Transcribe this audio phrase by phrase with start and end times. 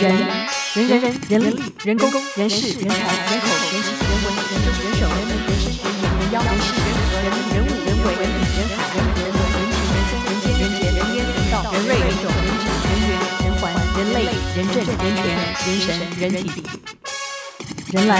[0.00, 0.24] 人人
[0.88, 13.12] 人人人力人工人事人才人口人情人文人政人手人民人事人言人妖人事人和人人物人为人人海人人文人情人生人间人杰人烟人道人瑞人种人质人缘
[13.44, 13.68] 人环
[13.98, 14.24] 人类
[14.56, 15.20] 人政人权
[15.66, 15.86] 人神
[16.18, 16.48] 人体。
[17.92, 18.16] 人来。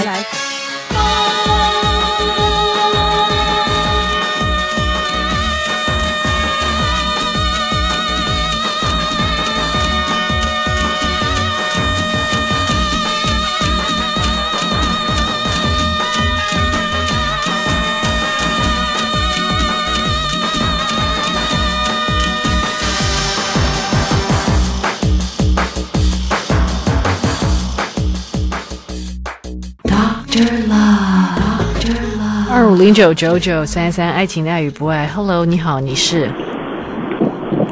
[32.61, 35.07] 二五零九九九三三，爱情的爱与不爱。
[35.07, 36.31] Hello，你好，你是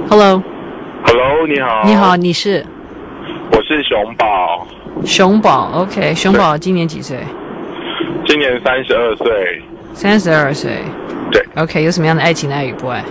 [0.08, 1.82] ？Hello，Hello，Hello，你好。
[1.84, 2.64] 你好，你是？
[3.52, 4.66] 我是熊宝。
[5.04, 7.18] 熊宝，OK，熊宝今年几岁？
[8.26, 9.62] 今年三十二岁。
[9.92, 10.78] 三十二岁。
[11.30, 11.44] 对。
[11.56, 13.04] OK，有什么样的爱情的爱与不爱？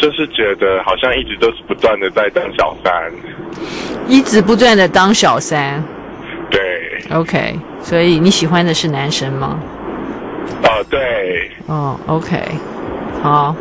[0.00, 2.92] 就是觉得好像一直都是不断的在当小三。
[4.06, 5.82] 一直不断的当小三。
[6.48, 6.60] 对。
[7.10, 9.58] OK，所以你喜欢的是男生吗？
[10.62, 11.50] 哦，对。
[11.66, 12.36] 哦，OK，
[13.22, 13.54] 好，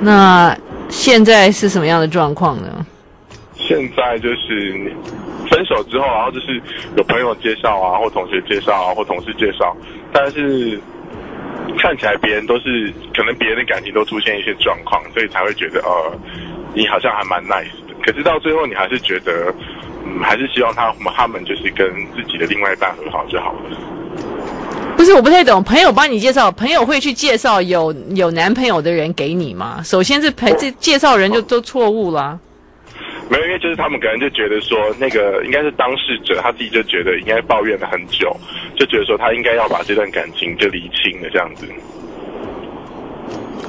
[0.00, 0.56] 那
[0.88, 2.86] 现在是什么样的状况呢？
[3.54, 4.92] 现在就是
[5.50, 6.62] 分手之后，然后就是
[6.96, 9.76] 有朋友介绍啊，或同学介绍啊，或同事介绍，
[10.12, 10.80] 但是
[11.78, 16.12] 看起来别人都是可能别人的感情都出现一些状况，所以才会觉得呃，
[16.74, 17.94] 你好像还蛮 nice 的。
[18.04, 19.52] 可是到最后，你还是觉得，
[20.04, 23.60] 嗯，还是希望他他们就是跟自己的另外一半和好就好了。
[25.06, 29.80] 不是，我不太懂，朋友帮你介绍，朋友会去介绍有有男朋友的人给你吗？
[29.84, 32.36] 首先是陪这介绍人就都错误了。
[33.30, 38.36] 没有，因为就是他们可能就觉得说，那个应该是当事者他自己就觉得应该抱怨了很久，
[38.74, 41.68] 就觉得说他应该要把这段感情就厘清了这样子。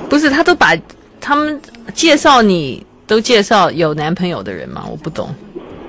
[0.09, 0.75] 不是，他都把
[1.21, 1.61] 他们
[1.93, 4.87] 介绍你都介绍有男朋友的人吗？
[4.89, 5.29] 我不懂。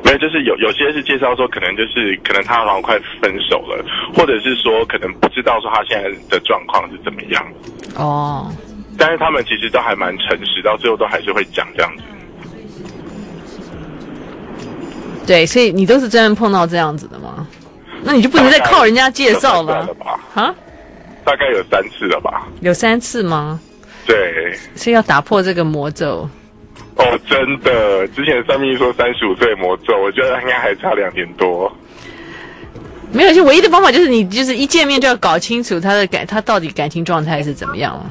[0.09, 7.47] 没有，就是有有些是介绍说，可能就是可能他好像快分手了，或者是说可能不知道说他现在的状况是怎么样。
[7.95, 8.51] 哦。
[8.97, 12.03] 但是他们其实都还蛮诚实，到最后都还是会讲这样子。
[15.27, 17.47] 对，所以你都是真正碰到这样子的吗？
[18.03, 19.87] 那你就不能再靠人家介绍了。
[20.35, 20.55] 啊？
[21.23, 22.49] 大概有三次了吧？
[22.63, 23.61] 有三次吗？
[24.07, 24.57] 对。
[24.75, 26.29] 所以要打破这个魔咒。
[26.99, 31.73] 哦，真的，之前算命说三十五岁魔咒，我觉得应该还差两年多。
[33.13, 38.11] 没有，就唯一的方法就是你就是一见面就要搞清楚他的感，他到底感情状态是怎么样了。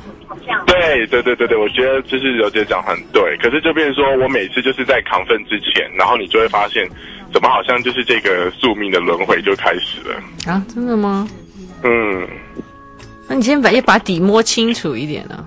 [0.66, 3.38] 对对对对对，我觉得就是刘姐讲很对。
[3.38, 6.88] 可是就变成说我每次就是在亢奋之前，然后你就会发现，
[7.34, 10.16] 怎么好像就是这个宿命的轮回就开始了
[10.52, 10.64] 啊？
[10.74, 11.28] 真的吗？
[11.84, 12.28] 嗯。
[13.28, 15.44] 那你先把一把底摸清楚一点啊。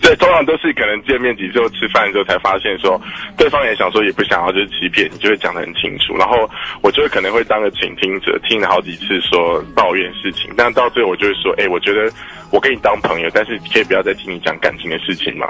[0.00, 3.00] 对，通常都是可能见面几次后吃饭的时候才发现说，
[3.36, 6.16] 对方也想说也不想要就是欺骗你，就会讲得很清楚。
[6.16, 6.48] 然后
[6.82, 12.10] 我就会可能会当个倾听者，听了好几次说抱怨事情，但到最后我就会说，哎，我觉得
[12.50, 15.46] 我跟你当朋友，但是可以不要再听你讲感情的事情嘛。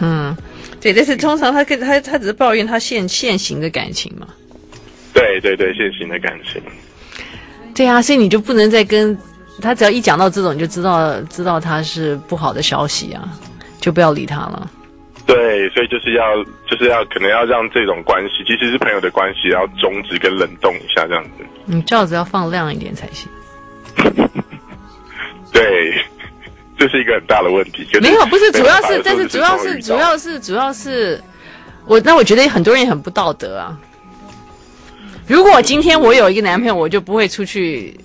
[0.00, 0.34] 嗯，
[0.80, 4.28] 对，但是通常他跟他他只是抱怨他现现行的感情嘛。
[5.12, 6.62] 对对对，现行的感情。
[7.74, 9.18] 对啊，所以你就不能再跟。
[9.62, 13.28] 他只要一讲到这种，你就知道知道他是不好的消息啊，
[13.80, 14.68] 就不要理他了。
[15.24, 21.44] 对，所以就是要就是要可能要让这种关系，其实是朋友的关系，要终止跟冷冻一下这样子。
[21.64, 23.30] 你罩子要放亮一点才行。
[25.52, 25.94] 对，
[26.76, 27.86] 这是一个很大的问题。
[28.00, 31.22] 没有，不是主要是，但是主要是主要是主要是，
[31.86, 33.78] 我那我觉得很多人也很不道德啊。
[35.28, 37.96] 如果今天我有一个男朋友，我就不会出去。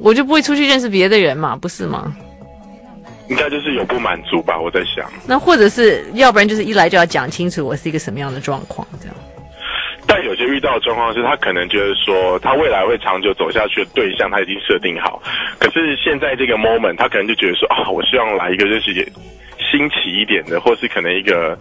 [0.00, 2.12] 我就不会出去认识别的人嘛，不是吗？
[3.28, 5.08] 应该就是有不满足吧，我在想。
[5.24, 9.14] 那或者是要不然就是一来就要讲清楚我是一个什么样的状况，这样。
[10.06, 15.22] 但有些遇到的状况是他可能觉得说他未来会长久走下去的对象他已经设定好，
[15.60, 18.92] 可是现在这个 moment 他可能就觉得说啊，我希望来一个就是
[19.70, 21.56] 新奇一点的，或是可能一个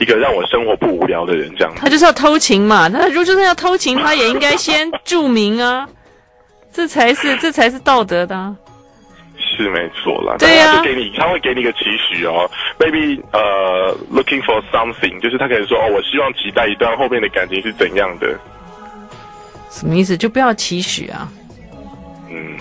[0.00, 1.72] 一个让我生活不无聊的人这样。
[1.76, 5.86] 他就是要偷情嘛，他如果就是要偷情，他也应该先注明啊。
[6.76, 8.54] 这才是这才是道德的，啊，
[9.38, 10.36] 是没错啦。
[10.38, 12.46] 对呀，啊，就给你他会给你一个期许哦
[12.78, 18.38] ，maybe 呃，looking for something，就是他可能说哦，我希望期待一段后面的感情是怎样的。
[19.70, 20.18] 什么意思？
[20.18, 21.26] 就不要期许啊。
[22.28, 22.58] 嗯，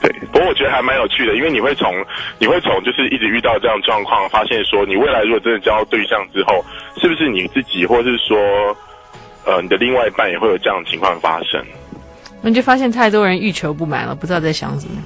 [0.00, 1.92] 对，不过我觉得还蛮有趣的，因为你会从
[2.38, 6.64] 你会从就是一直遇到这样状况，发现说你未来如果真的交对象之后，
[7.00, 8.38] 是不是你自己或是说
[9.44, 11.60] 呃你的另外一半也会有这样的情况发生？
[12.48, 15.02] 你就发现太多人欲求不满了，不知道在想什么。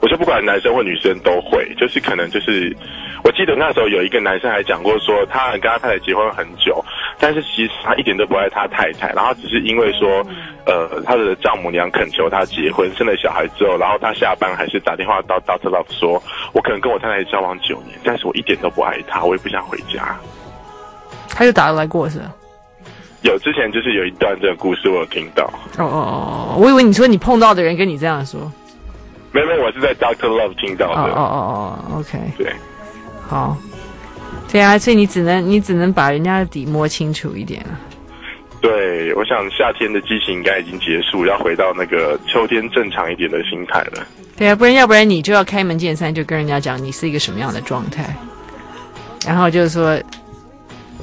[0.00, 2.74] 我说不管男生或女生都会，就是可能就是，
[3.22, 6.82] 我记得那时候有一个男生还讲过说，他跟他太太结婚很久，
[7.18, 10.26] 但是其实他一点都不爱他太太，然后只是因为说，
[10.64, 15.68] 呃，他的丈母娘恳求他结婚，生了小孩之后，然后他下班还是打电话到 Dr.
[15.68, 16.22] Love 说，
[16.54, 20.16] 我可能跟我太太交往九年，但是我一点都不爱她，我也不想回家。
[21.28, 22.34] 他就打来过是吧？
[23.22, 25.44] 有之前就是有一段这个故事我有听到。
[25.78, 28.40] 哦哦哦，我以为你说你碰到的人跟你这样说。
[29.32, 31.00] 没没，我是在 Doctor Love 听到的。
[31.02, 32.18] 哦哦哦哦，OK。
[32.36, 32.52] 对，
[33.28, 33.56] 好，
[34.50, 37.64] 对啊，所以你只能你只能把人家的底摸清楚一点。
[38.60, 44.06] 对，我想夏天的激情应该已经结束，要回到那个秋天正常一点的心态了。
[44.36, 48.14] 对啊，不然要不然你就要开门见山，就跟人家讲你是一个什么样的状态，
[49.24, 49.98] 然后就是说，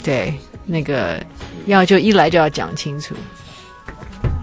[0.03, 0.33] 对，
[0.65, 1.19] 那个
[1.65, 3.15] 要就一来就要讲清楚。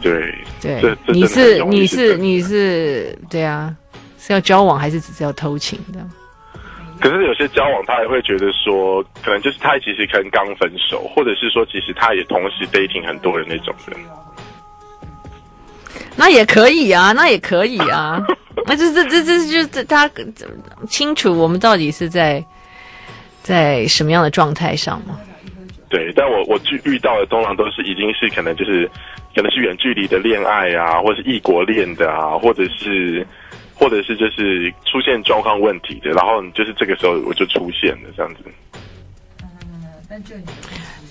[0.02, 3.74] 对对，你是你是你是对啊，
[4.18, 6.00] 是要交往还是只是要偷情的？
[7.00, 13.98] 可是有些交往，他也会觉得说，可能就是他其实可能刚分手，或者是说，其实他也同时 dating 很多人那种人。
[16.16, 18.22] 那也可以啊，那也可以啊，
[18.66, 20.08] 那就是这这这就是他
[20.88, 22.44] 清楚我们到底是在
[23.42, 25.18] 在什么样的状态上嘛？
[25.94, 28.90] 对，但我我遇遇到的通常都是已经是可能就是。
[29.36, 33.26] 可能是远距离的恋爱啊，或者是异国恋的啊，或者是，
[33.74, 38.44] 或者是就是出现状况问题的，然后就是这个时候我就出现了这样子
[40.08, 40.36] 但就。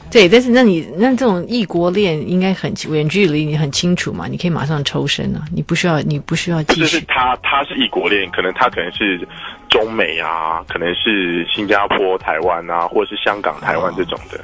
[0.09, 4.25] 对，但是那你那这种异国恋应该很远距离，你很清楚嘛？
[4.25, 6.80] 你可以马上抽身啊，你不需要，你不需要继续。
[6.80, 9.19] 就是他他是异国恋，可能他可能是
[9.68, 14.38] 中美啊，可能是新加坡、台湾啊，或者是香港、台湾这种的。
[14.38, 14.44] 哦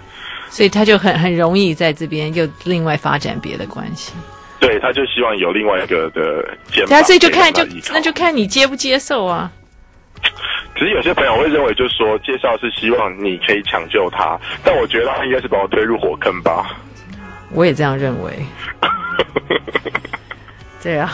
[0.49, 4.13] 所以他就很很容易在这边又另外发展别的关系，
[4.59, 6.89] 对，他就希望有另外一个的肩膀。
[6.89, 9.51] 对啊，所以就看就那就看你接不接受啊。
[10.73, 16.77] 其实有些朋友会认为，就是说介绍是希望你可以抢救他，但我觉得他应该是把我推入火坑吧。
[17.51, 18.33] 我也这样认为。
[20.81, 21.13] 对啊，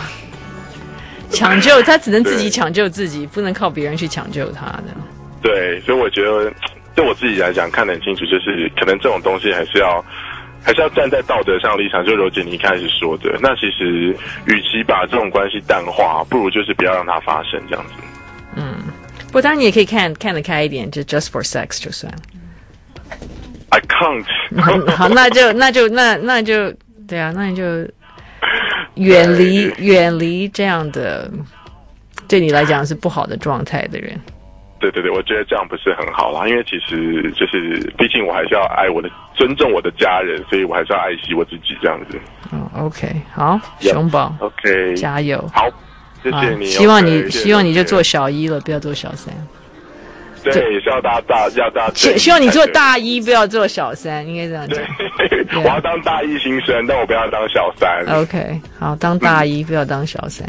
[1.29, 4.83] 抢救他只能自己抢救自己，不能靠别人去抢救他的。
[5.41, 6.53] 对，所以我觉得。
[6.95, 10.03] 对我自己来讲，看得很清楚，就是可能这种东西还是要，
[10.63, 12.05] 还是要站在道德上立场。
[12.05, 14.15] 就柔姐你一开始说的，那其实
[14.47, 17.93] 与其把这种关系淡化，不如就是不要让它发生这样子。
[18.55, 18.77] 嗯，
[19.27, 22.19] 不过当然你也可以看看得开一点，就 just for sex 就算了。
[23.69, 24.25] I can't。
[24.95, 26.73] 好，那就那就那那就
[27.05, 27.63] 对啊，那你就
[28.95, 31.29] 远离远离这样的
[32.29, 34.17] 对你来讲是不好的状态的人。
[34.91, 42.19] 对对对，我觉得这样不是很好啦，因为其实就是，毕竟我还是要爱我的，尊重我的家人，所以我还是要爱惜我自己这样子。
[42.51, 45.67] 嗯，OK，好，熊宝，OK，加油，好，
[46.21, 49.33] 谢谢你，希望你希望你就做小一了，不要做小三。
[50.43, 51.89] 对，也是要大大要大。
[51.95, 55.63] 希希望你做大一，不要做小三，应该这样讲。
[55.63, 58.05] 我要当大一新生，但我不要当小三。
[58.21, 60.47] OK，好，当大一，不要当小三。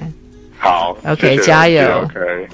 [0.59, 1.83] 好，OK，加油。
[2.05, 2.49] OK。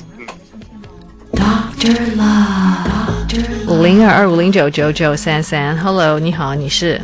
[3.68, 7.00] 五零二二五零九九九三三，Hello，你好，你是？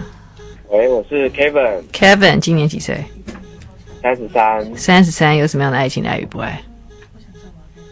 [0.69, 1.82] 喂，我是 Kevin。
[1.93, 3.05] Kevin 今年几岁？
[4.01, 4.77] 三十三。
[4.77, 6.63] 三十三，有什么样的爱情的爱与不爱？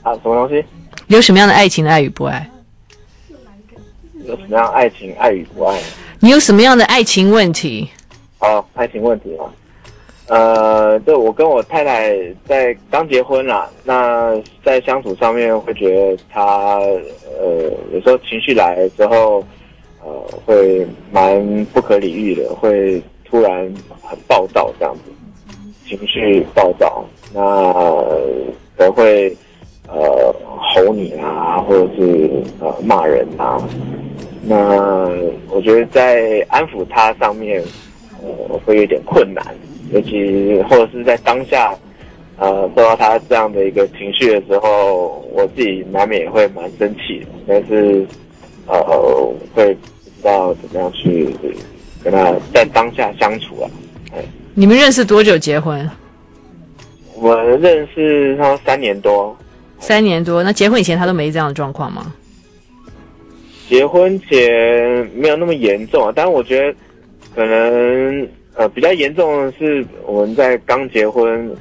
[0.03, 0.65] 啊，什么东西？
[1.09, 2.49] 有什么样的爱情的爱与不爱？
[4.25, 5.77] 有什么样爱情爱与不爱？
[6.21, 7.91] 你有什么样的爱情问题？
[8.39, 9.51] 哦，爱情问题啊。
[10.29, 12.17] 呃，对，我跟我太太
[12.49, 16.79] 在刚结婚啦，那在相处上面会觉得她
[17.39, 19.45] 呃有时候情绪来之后，
[20.05, 20.11] 呃
[20.45, 25.03] 会蛮不可理喻的，会突然很暴躁这样子，
[25.89, 27.43] 情绪暴躁，那
[28.77, 29.29] 可能会
[29.87, 32.29] 呃吼你啊，或者是
[32.59, 33.63] 呃骂人啊，
[34.43, 35.09] 那
[35.51, 37.63] 我觉得在安抚她上面，
[38.25, 39.55] 呃会有点困难。
[39.93, 41.73] 尤其或者是在当下，
[42.39, 48.05] 呃，受到他这样的一个情绪的时候，我自己难免也会蛮生气的，但是，
[48.67, 48.77] 呃，
[49.55, 49.81] 会不
[50.21, 51.29] 知道怎么样去
[52.03, 53.71] 跟他在当下相处啊。
[54.13, 54.19] 哎，
[54.55, 55.89] 你们认识多久结婚？
[57.15, 59.35] 我认识他三年多。
[59.79, 62.13] 三年多，那结婚以前他都没这样的状况吗？
[63.69, 66.75] 结婚前没有那么严重啊，但是我觉得
[67.35, 68.29] 可能。
[68.57, 71.55] 呃，比较严重的是我们在刚结婚，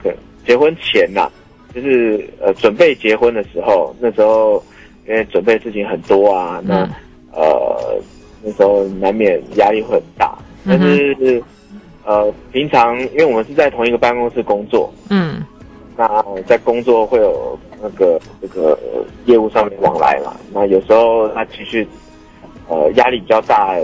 [0.48, 1.30] 结婚前呐，
[1.74, 4.64] 就是呃准备结婚的时候，那时候
[5.06, 6.90] 因为准备事情很多啊，那、嗯、
[7.34, 8.02] 呃
[8.42, 10.38] 那时候难免压力会很大。
[10.66, 11.44] 但是、嗯、
[12.06, 15.44] 呃平常因为我们是在同一个办公室工作，嗯，
[15.98, 18.80] 那在工作会有那个这个
[19.26, 21.86] 业务上面往来嘛，那有时候他情绪
[22.70, 23.78] 呃压力比较大。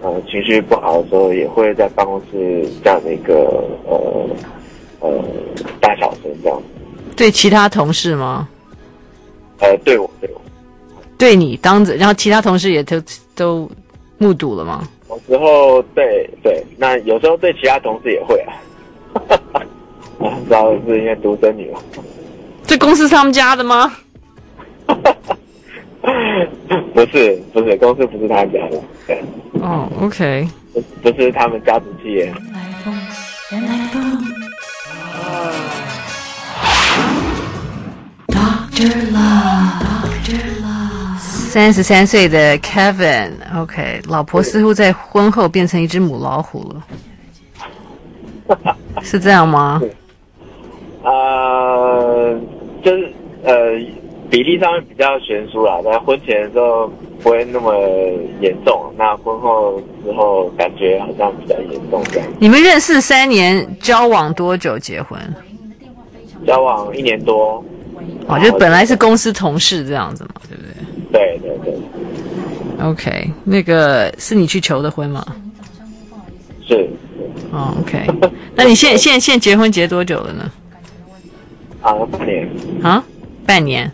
[0.00, 4.28] 呃，情绪不好的时候，也会在办公室这样的一个呃
[5.00, 5.24] 呃
[5.80, 6.62] 大小声这样。
[7.16, 8.48] 对其他同事吗？
[9.60, 10.40] 呃，对我，对我，
[11.18, 13.02] 对你当着，然后其他同事也都
[13.34, 13.70] 都
[14.18, 14.86] 目睹了吗？
[15.08, 18.54] 有时候对对，那有时候对其他同事也会啊。
[20.20, 21.80] 啊，知道是因为独生女吗？
[22.64, 23.92] 这公司是他们家的吗？
[26.94, 28.80] 不是不是，公司不是他家的。
[29.06, 29.20] 对。
[29.60, 30.46] 哦，OK。
[30.72, 32.32] 不不是他们家族企业。
[41.22, 46.72] 三十三岁的 Kevin，OK，老婆似乎在婚后变成一只母老虎
[48.46, 49.80] 了， 是这样吗？
[51.02, 52.38] 呃，
[52.84, 53.12] 就是
[53.42, 53.52] 呃。
[54.30, 56.86] 比例上面比较悬殊啦，那婚前的时候
[57.22, 57.74] 不会那么
[58.40, 62.28] 严重，那婚后之后感觉好像比较严重这样。
[62.38, 65.18] 你们认识三年，交往多久结婚？
[66.46, 67.64] 交往一年多。
[68.26, 70.62] 哦，就本来是公司同事这样子嘛，对不
[71.10, 71.38] 对？
[71.38, 72.86] 对对对。
[72.86, 75.24] OK，那个是你去求的婚吗？
[76.66, 76.88] 是。
[77.50, 78.06] 哦，OK，
[78.54, 80.50] 那你现现现结婚结多久了呢？
[81.80, 82.48] 啊，半年。
[82.82, 83.02] 啊，
[83.46, 83.90] 半年。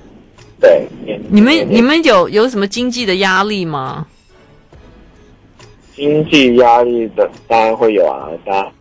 [0.65, 0.89] 对，
[1.29, 4.07] 你们你们有有什么经济的压力吗？
[5.95, 8.73] 经济压力的当然会有啊，大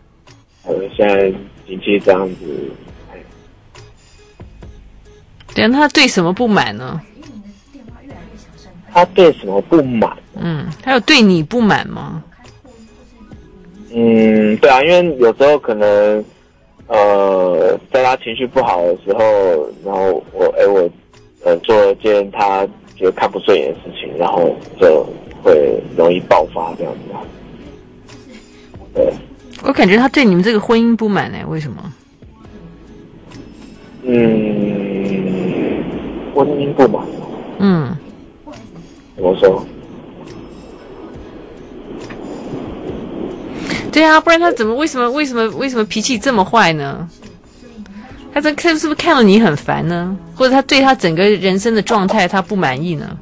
[0.62, 1.30] 我们现在
[1.66, 2.70] 经济这样子，
[5.54, 6.98] 对，他对什么不满呢？
[8.90, 10.16] 他对什么不满？
[10.40, 12.24] 嗯，他有对你不满吗？
[13.92, 16.24] 嗯，对啊，因为有时候可能
[16.86, 20.88] 呃，在他情绪不好的时候，然后我哎我。
[21.44, 25.06] 呃，做一件他觉得看不顺眼的事情，然后就
[25.42, 27.00] 会容易爆发这样子。
[28.94, 29.12] 对，
[29.62, 31.92] 我感觉他对你们这个婚姻不满呢，为什么？
[34.04, 35.84] 嗯，
[36.34, 37.04] 婚姻不满。
[37.58, 37.94] 嗯，
[39.16, 39.64] 怎么说？
[43.92, 44.74] 对啊，不然他怎么？
[44.74, 45.10] 为什么？
[45.10, 45.46] 为什么？
[45.56, 47.08] 为什么脾气这么坏呢？
[48.34, 50.16] 他这看是不是看到你很烦呢？
[50.34, 53.16] 或者他对他整个人生的状态他不满意呢？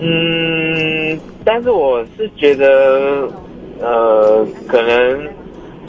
[0.00, 3.28] 嗯，但是我是觉得，
[3.80, 5.28] 呃，可能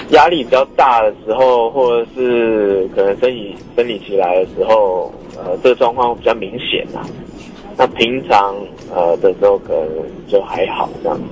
[0.10, 7.06] 压力比较大的时候，或者是可能生理生理期来的时候，呃，这个状况比较明显啊。
[7.78, 8.56] 那平常
[8.92, 9.88] 呃的时候可能
[10.28, 11.24] 就还好这样子。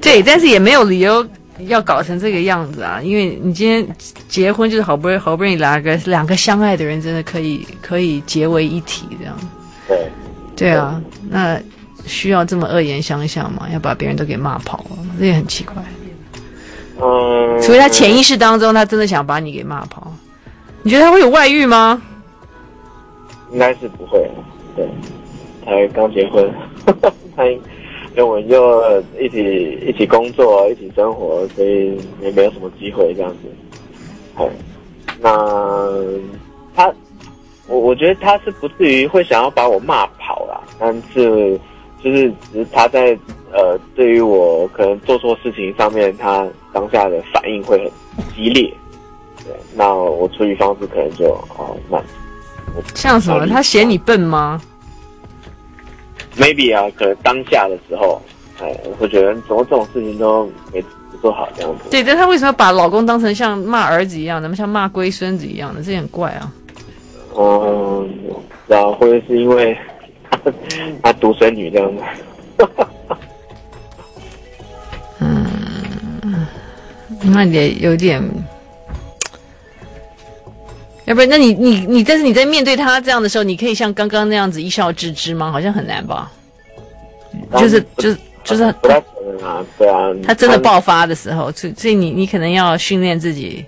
[0.00, 1.26] 对，但是也没有理由。
[1.66, 3.00] 要搞成这个样子啊！
[3.02, 3.86] 因为你今天
[4.28, 9.36] 结婚就是好不容易好不容易两个两个相爱的人，真的可以可以结为一体这样。
[9.88, 10.10] 对，
[10.54, 11.60] 对啊，那
[12.06, 13.68] 需要这么恶言相向吗？
[13.72, 15.74] 要把别人都给骂跑了，这也很奇怪。
[17.00, 20.12] 嗯，除非他潜意识当中他真的想把你给骂跑，
[20.82, 22.00] 你觉得他会有外遇吗？
[23.52, 24.30] 应该是不会，
[24.76, 24.88] 对，
[25.64, 26.48] 才刚结婚，
[27.36, 27.44] 他。
[28.18, 33.48] 跟我们就一起一起工作，一起生活，所以也没有什么机会这样子。
[34.34, 34.50] 哎，
[35.20, 35.30] 那
[36.74, 36.92] 他，
[37.68, 41.56] 我我觉得他是不至于会想要把我骂跑啦，但是
[42.02, 43.16] 就是只是他在
[43.52, 47.78] 呃，对于我可能做错事情上面，他当下的反应会
[48.16, 48.68] 很激烈。
[49.44, 52.02] 对，那我处理方式可能就哦，那
[52.96, 53.46] 像什么？
[53.46, 54.60] 他嫌你笨吗
[56.38, 58.20] ？maybe 啊，可能当下的时候，
[58.60, 60.82] 哎，我会觉得怎么这种事情都没
[61.20, 61.90] 做好这样子。
[61.90, 65.82] 对，但她为什么把老公当成像骂儿子一样，怎么像骂龟孙子一样的？
[65.82, 66.52] 这也很怪啊。
[67.36, 68.08] 嗯，
[68.66, 69.76] 然后或者是因为
[71.02, 72.02] 她独生女这样子。
[75.20, 76.46] 嗯，
[77.22, 78.22] 那也有点。
[81.08, 85.50] 要不然，那你你你，但是你在面对他这样的时候，你可以像刚刚那样子一笑置之吗？
[85.50, 86.30] 好像很难吧？
[87.56, 90.10] 就是就是就是不太可能啊，对啊。
[90.22, 93.64] 他真的爆发的时候，所以所以你你可能要训练自己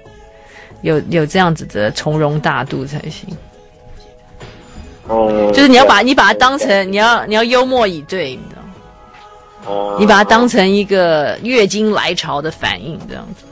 [0.82, 3.34] 有有这样子的从容大度才行。
[5.08, 9.96] 嗯，就是你要把你把它当成你要你要幽默以对，你知道吗？
[9.96, 13.46] 嗯，你把它当成一个月经来潮的反应这样子。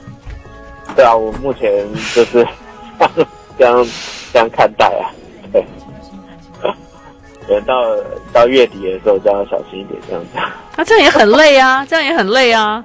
[0.95, 2.47] 对啊，我目前就是。
[3.59, 3.87] 这样
[4.33, 5.11] 这样看待啊，
[5.53, 5.65] 对。
[7.49, 7.83] 等到
[8.31, 10.29] 到月底的时候就要小心一点，这样子。
[10.35, 12.85] 那、啊、这样也很累啊，这样也很累啊。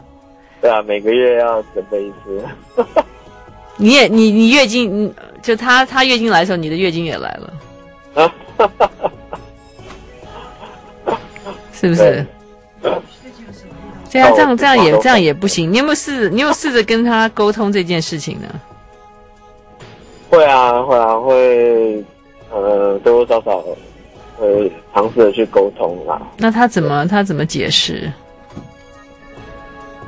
[0.62, 2.42] 对啊，每个月要准备一次。
[3.76, 7.54] 你也你你月经，就他他月经来的时候，你的月经也来了。
[8.24, 8.34] 啊，
[11.74, 12.26] 是不是？
[14.10, 15.70] 对啊，这样这样也这样也不行。
[15.74, 16.30] 你有没有试？
[16.30, 18.48] 你有试着跟他沟通这件事情呢？
[20.34, 22.04] 会啊，会啊，会。
[22.56, 23.66] 呃，多多少少
[24.38, 26.22] 会尝试着去沟通啦。
[26.38, 28.14] 那他怎么他怎么解释？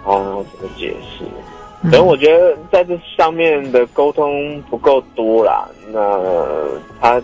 [0.05, 1.25] 啊，怎么解释？
[1.89, 5.67] 可能我觉得在这上面的沟通不够多啦。
[5.91, 5.99] 那
[7.01, 7.15] 他，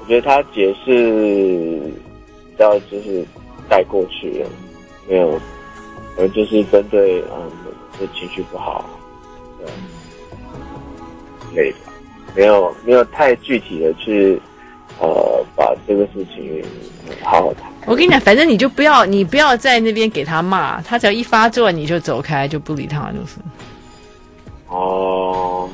[0.00, 1.78] 我觉得他解释
[2.56, 3.22] 要就是
[3.68, 4.48] 带过去了，
[5.06, 5.38] 没有，
[6.18, 7.50] 而就是针对嗯，
[8.00, 8.82] 这情绪不好，
[11.52, 11.76] 对，累的，
[12.36, 14.40] 没有没有太具体的去
[15.00, 16.62] 呃把这个事情
[17.22, 17.64] 好好谈。
[17.86, 23.38] 我跟你讲，反正你就不要你不要在那边给他骂，他只要一发作你就走开，就不理他就是。
[24.68, 25.68] 哦，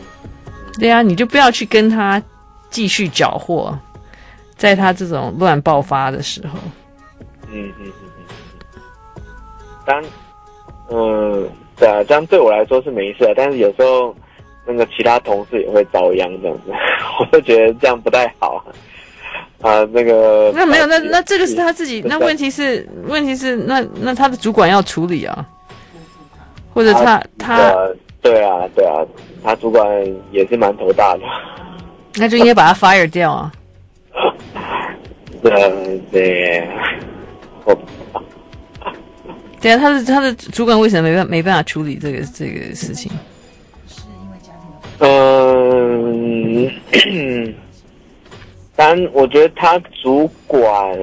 [0.79, 2.23] 对啊，你就不要去跟他
[2.71, 3.77] 继续搅和，
[4.57, 6.59] 在他这种乱爆发的时候。
[7.51, 9.23] 嗯嗯嗯嗯。
[9.85, 10.05] 当，
[10.91, 14.15] 嗯，对啊，这样对我来说是没事啊，但是有时候
[14.67, 16.73] 那个其他同事也会遭殃这样子，
[17.21, 18.65] 我就觉得这样不太好。
[19.61, 22.03] 啊，那个那没有，那那这个是他自己。
[22.05, 25.47] 那问题是，问题是，那那他的主管要处理啊，
[26.75, 27.57] 或者他他。
[27.59, 27.89] 他
[28.21, 29.03] 对啊，对啊，
[29.43, 29.85] 他主管
[30.31, 31.23] 也是蛮头大的，
[32.15, 33.53] 那就应该把他 fire 掉啊。
[35.43, 36.69] 对对，
[37.65, 37.77] 我
[39.61, 43.11] 对啊，他的他的主管为什么没办没办法处理这个这个事情？
[45.05, 46.71] 嗯，
[48.77, 50.97] 但我觉得他主管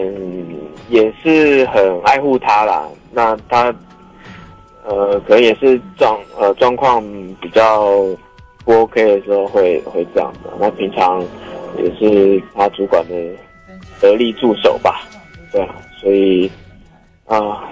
[0.89, 2.87] 也是很爱护他啦。
[3.11, 3.73] 那他。
[4.85, 7.03] 呃，可能也是状呃状况
[7.39, 7.93] 比较
[8.65, 10.49] 不 OK 的时候会会这样的。
[10.59, 11.23] 那平常
[11.77, 13.13] 也是他主管的
[14.01, 15.01] 得力助手吧，
[15.51, 16.49] 对啊，所以
[17.27, 17.69] 啊、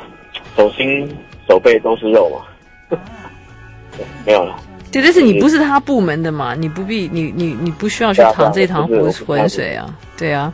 [0.56, 1.10] 手心
[1.48, 2.46] 手背都是肉嘛，
[3.98, 4.56] 对，没有了。
[4.92, 10.54] 对，但是你不是他部门的嘛，你不必你你你不需要去淌这趟浑浑水啊，对啊，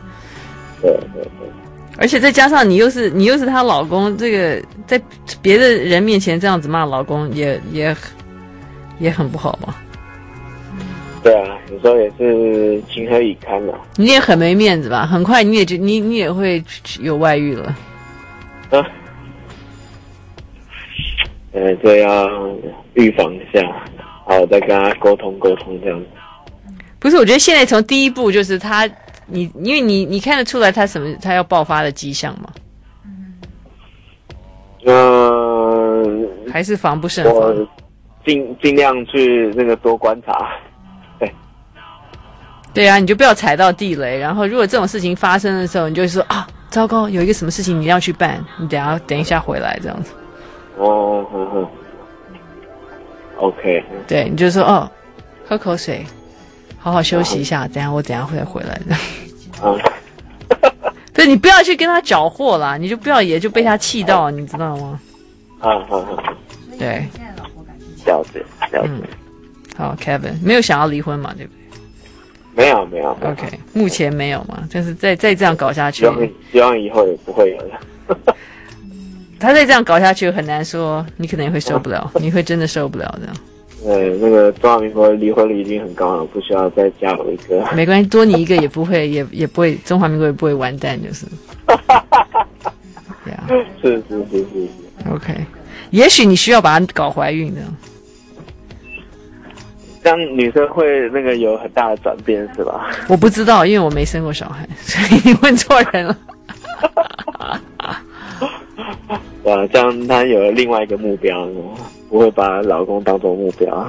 [0.82, 1.48] 对对对。
[1.96, 5.00] 而且再加上你又是你又是她老公，这个在
[5.40, 7.96] 别的人面前这样子骂老公也也
[8.98, 9.74] 也很不好嘛。
[11.22, 13.80] 对啊，有时候也是情何以堪了。
[13.96, 15.06] 你也很没面子吧？
[15.06, 16.62] 很快你也就你你也会
[17.00, 17.76] 有外遇了。
[18.70, 18.84] 啊。
[21.52, 22.28] 呃，这要
[22.94, 23.60] 预防一下，
[24.24, 26.06] 好，再跟他沟通沟通这样子。
[26.98, 28.88] 不是，我觉得现在从第一步就是他。
[29.26, 32.50] 你因为你你看得出来他什么他要爆发的迹象吗？
[34.84, 37.34] 嗯，还是防不胜防。
[37.34, 37.68] 我
[38.22, 40.50] 尽尽量去那个多观察。
[41.18, 41.34] 对，
[42.74, 44.18] 对啊，你就不要踩到地雷。
[44.18, 50.12] 然后如果这种事情发生的时候，你就会说啊，糟糕，有一个什么事情你要去办，你等下等一下回来这样子。
[50.76, 51.70] 哦，呵呵。
[53.38, 53.84] OK。
[54.06, 54.90] 对，你就说哦，
[55.46, 56.04] 喝口水。
[56.78, 58.94] 好好休息一下，等下我等下会回来的。
[59.62, 59.80] 嗯，
[61.14, 65.00] 对，你不要去跟他搅和啦，你就不要也就被他气到，你知道吗？
[65.62, 67.06] 嗯嗯嗯，对，
[68.04, 68.90] 了解了解。
[69.78, 71.32] 好，Kevin，没有想要离婚嘛？
[71.34, 71.52] 对不
[72.54, 72.64] 对？
[72.64, 73.16] 没有没有。
[73.24, 74.68] OK，目前没有嘛？
[74.70, 78.33] 但是再再这样搞下去，希望希望以后也不会有的。
[79.44, 83.36] 他再这样搞下去，很难说，你可能也会受不了， 你会真的受不了这样。
[83.84, 87.62] 对，那个中华民国离婚率已经很高了，不需要再加我一个。
[87.76, 91.26] 没关系，多你一个也不会，也也不会，中华民国也不会完蛋，就是。
[91.66, 92.46] 哈哈哈
[93.46, 94.68] 是是是是是。
[95.12, 95.34] OK，
[95.90, 97.60] 也许你需要把它搞怀孕的。
[100.02, 102.90] 这样女生会那个有很大的转变，是吧？
[103.06, 106.18] 我不知道，因为我没生过小孩，所以你问错人了。
[109.44, 111.48] 哇，这样她有了另外一个目标？
[112.10, 113.86] 不会把老公当做目标，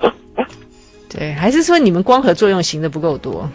[1.08, 3.48] 对，还是说你们光合作用行的不够多？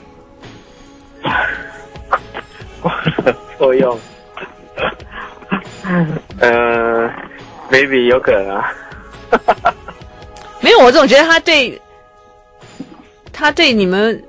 [2.81, 3.99] 光合作用，
[5.83, 7.09] 嗯、呃、
[7.69, 8.73] ，maybe 有可能啊。
[10.61, 11.79] 没有，我总觉得他对，
[13.31, 14.23] 他对你们，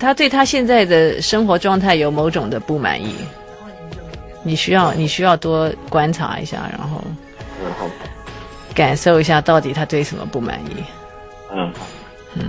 [0.00, 3.14] 他对他现在的生活状态有某种的不满意。
[4.46, 7.02] 你需要，你需要多观察一下，然后。
[8.74, 10.84] 感受一下，到底他对什么不满意？
[11.50, 11.72] 嗯
[12.34, 12.44] 嗯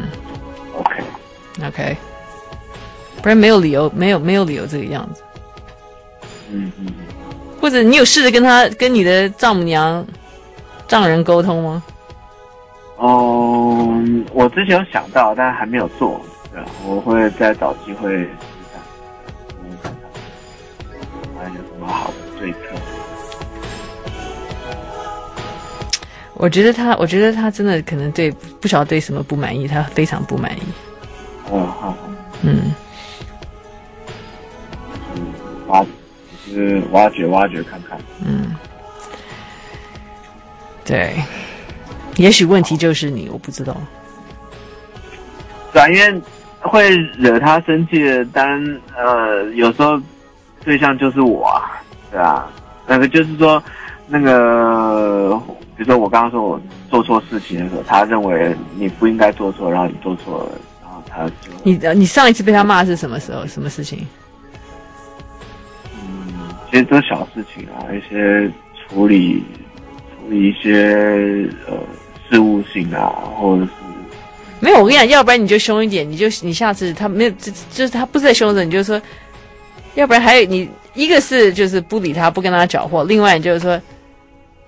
[0.76, 1.98] ，OK，OK，
[3.22, 5.24] 不然没有理由，没有没有理由这个样子。
[6.52, 6.88] 嗯嗯。
[7.62, 10.06] 或者你有试着跟他、跟你的丈母娘、
[10.88, 11.82] 丈人沟通吗？
[12.98, 16.20] 哦、嗯，我之前有想到，但还没有做。
[16.54, 18.30] 对，我会再找机会
[21.88, 22.58] 好的对策。
[26.34, 28.30] 我觉得他，我觉得他真的可能对
[28.62, 30.62] 不晓得对什么不满意，他非常不满意。
[31.50, 31.98] 哦，好，
[32.44, 32.72] 嗯，
[35.68, 35.82] 挖，
[36.46, 37.98] 就是挖掘挖掘看看。
[38.24, 38.54] 嗯，
[40.86, 41.16] 对，
[42.18, 43.76] 也许问题就是你，我不知道。
[45.74, 46.22] 对啊，因为
[46.60, 50.00] 会惹他生气的，当然呃，有时候
[50.68, 51.80] 对象就是我啊，
[52.12, 52.46] 对啊，
[52.86, 53.64] 那个就是说
[54.06, 55.42] 那个。
[55.78, 60.50] 比如说我刚刚说我做错事情的时候，他认为你不应该做错，然后你做错了，
[60.82, 63.46] 然后他就你你上一次被他骂是什么时候？
[63.46, 64.00] 什么事情？
[65.94, 66.34] 嗯，
[66.72, 68.52] 其实都是小事情啊，一些
[68.90, 69.44] 处理
[70.20, 71.78] 处理一些呃
[72.28, 73.70] 事务性啊，或者是
[74.60, 74.80] 没有。
[74.80, 79.00] 我跟你讲，要不然你就凶一点，你就你下次他没有就就是他不是在凶着你，就说，
[79.98, 83.80] 要不然还有你一个是就是不理他，不跟他搅和，另外就是说。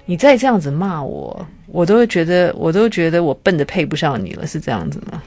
[0.06, 5.22] 你再这样子骂我，我都会觉得，我都觉得我笨的配不上你了，是这样子吗？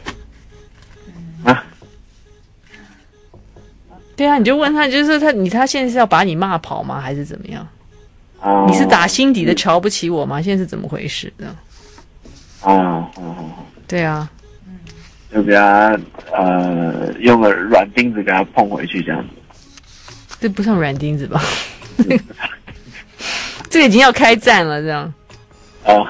[1.45, 1.65] 啊？
[4.17, 7.65] 对啊，你就问他，就是他，你他现在是要把你骂跑吗，还是怎么样？
[8.41, 10.43] 哦、你是打心底的瞧不起我吗？
[10.43, 11.33] 现在是怎么回事？
[11.39, 11.57] 这样？
[12.63, 13.09] 哦，
[13.87, 14.29] 对啊，
[15.33, 15.97] 就给他
[16.33, 19.35] 呃用个软钉子给他碰回去，这样子。
[20.43, 21.41] 这不算软钉子吧？
[23.71, 25.15] 这个已经要开战了，这样。
[25.85, 26.05] 哦。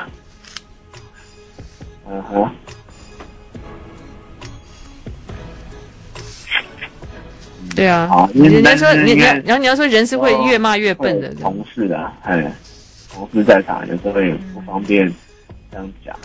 [2.08, 2.50] 嗯哼。
[7.76, 8.06] 对啊。
[8.08, 11.28] 好，人家说你，然后你要说人是会越骂越笨的。
[11.34, 12.50] 同事的，哎，
[13.12, 15.12] 同事在场，有时候也不方便
[15.70, 16.16] 这样讲。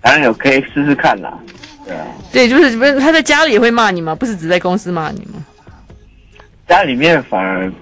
[0.00, 1.38] 当然有，可以试试看啦。
[1.86, 2.04] 对啊。
[2.32, 4.12] 对，就是不是他在家里也会骂你吗？
[4.12, 5.44] 不是只在公司骂你吗？
[6.68, 7.72] 家里面反而。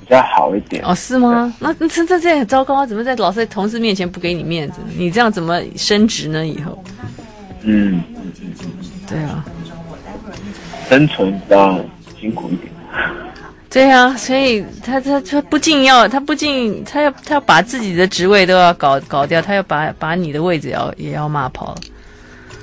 [0.00, 1.50] 比较好一点哦，是吗？
[1.58, 2.84] 那这这这很糟糕啊！
[2.84, 4.80] 怎么在老在同事面前不给你面子？
[4.98, 6.46] 你这样怎么升职呢？
[6.46, 6.84] 以后，
[7.62, 8.02] 嗯，
[9.08, 9.42] 对啊，
[10.90, 11.80] 生存比较
[12.20, 12.70] 辛苦一点。
[13.70, 21.80] 对啊，所以他他他不仅要他不仅他要他要把自己的职位都要搞搞掉，他要把把你的位置要也要骂跑了。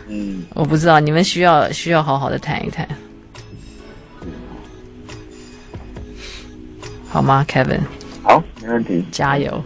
[0.10, 2.88] 嗯，我不知道，你们需要需要好好的谈一谈。
[7.12, 7.82] 好吗，Kevin？
[8.24, 9.04] 好，没问题。
[9.12, 9.62] 加油。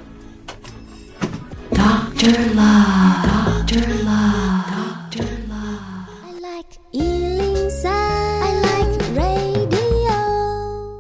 [1.70, 6.10] Doctor Love，Doctor Love，Doctor Love。
[6.26, 10.18] I like 103, I like radio。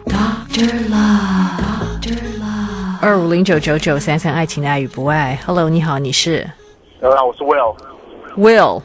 [0.06, 3.02] Doctor Love，Doctor Love。
[3.02, 5.40] 二五零九九九三三，爱情的爱与不爱。
[5.48, 6.48] Hello，你好，你是？
[7.02, 7.76] 呃，我是 Will。
[8.38, 8.84] Will。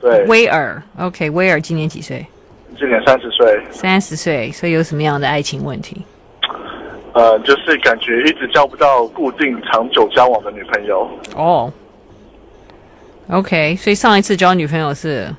[0.00, 0.24] 对。
[0.26, 2.24] 威尔，OK，威尔今年几岁？
[2.78, 3.66] 今年三十岁。
[3.72, 6.04] 三十岁，所以有什么样的爱情问题？
[7.14, 11.08] 呃，就是感觉一直交不到固定长久交往的女朋友。
[11.36, 11.72] 哦、
[13.30, 15.32] oh.，OK，所以上一次交女朋友是？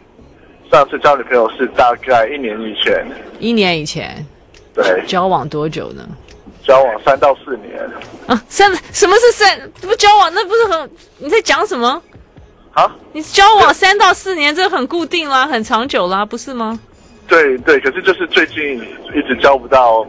[0.71, 3.05] 上次交女朋友是大概一年以前。
[3.39, 4.25] 一年以前。
[4.73, 5.03] 对。
[5.05, 6.07] 交往多久呢？
[6.63, 7.77] 交往三到四年。
[8.25, 8.73] 啊，三？
[8.93, 9.69] 什么是三？
[9.81, 10.89] 不交往那不是很？
[11.17, 12.01] 你在讲什么？
[12.73, 12.89] 啊？
[13.11, 16.79] 你交往三到四年，这很固定啦，很长久啦，不是吗？
[17.27, 18.81] 对对，可是就是最近
[19.13, 20.07] 一直交不到。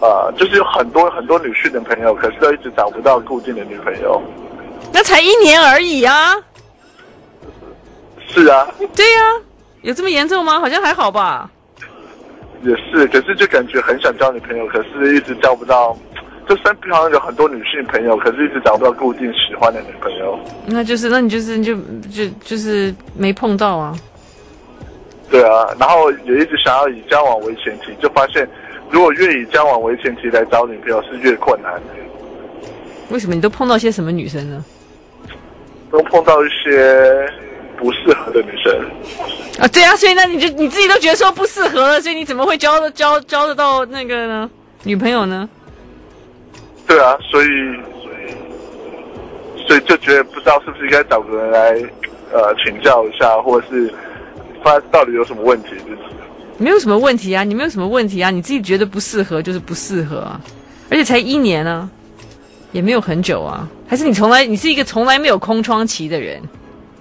[0.00, 4.22] 呃，就是有很多很多女性的朋友，可是都一直找不到固定的女朋友。
[4.92, 6.34] 那才一年而已啊！
[8.28, 8.66] 是啊。
[8.94, 9.40] 对呀、啊，
[9.82, 10.60] 有这么严重吗？
[10.60, 11.50] 好像还好吧。
[12.62, 15.96] 也是，可是就感觉很想交女朋友，可是一直交不到。
[16.48, 20.38] 就身边好像有很多女性朋友，可是一直找不到固定喜欢的女朋友。
[20.66, 21.74] 那就是，那你就是就
[22.12, 23.96] 就就是没碰到啊。
[25.28, 28.48] 对啊，然后也一直想要以交往为前提，就发现。
[28.90, 31.72] 如果越以交往为前提来找女朋友是越困难。
[33.10, 33.34] 为什么？
[33.34, 34.64] 你都碰到些什么女生呢？
[35.90, 37.28] 都碰到一些
[37.76, 38.74] 不适合的女生。
[39.60, 44.50] 啊，对啊，所以那你就你自己都觉得说不适合了，所以你怎么会交的交交得到那个呢？
[44.82, 45.48] 女朋友呢？
[46.86, 51.90] 对啊，所以所以所以就觉得不知道是不是应该找个人来
[52.32, 53.92] 呃请教一下，或者是
[54.62, 55.98] 发到底有什么问题，就是。
[56.58, 60.40] 没有什么问题啊，你没有什么问题啊，你自己觉得不适合就是不适合啊，
[60.88, 61.90] 而且才一年呢、啊，
[62.72, 66.42] 也没有很久啊，还是你从来你是一个从来没有空窗期的人？